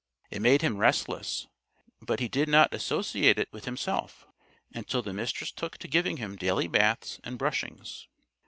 [0.31, 1.45] It made him restless,
[2.01, 4.25] but he did not associate it with himself
[4.73, 8.07] until the Mistress took to giving him daily baths and brushings.